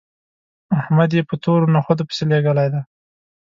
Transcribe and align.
احمد 0.79 1.09
يې 1.17 1.21
په 1.29 1.35
تورو 1.43 1.71
نخودو 1.75 2.07
پسې 2.09 2.23
لېږلی 2.31 2.67
دی 2.73 2.81